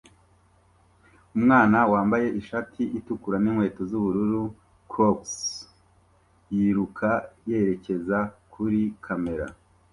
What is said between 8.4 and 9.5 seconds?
kuri kamera